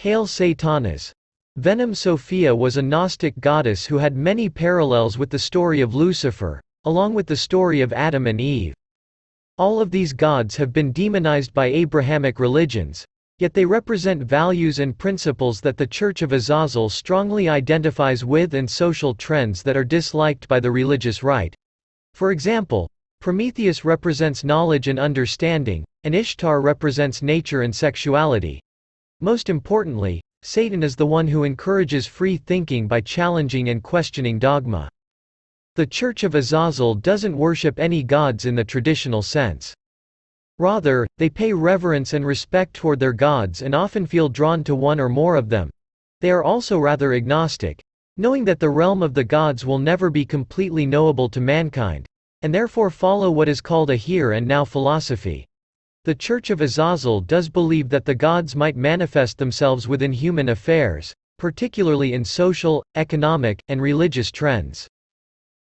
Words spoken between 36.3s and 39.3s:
Azazel doesn't worship any gods in the traditional